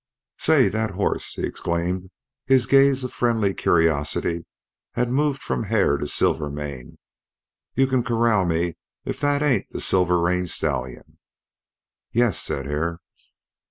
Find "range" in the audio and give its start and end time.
10.19-10.49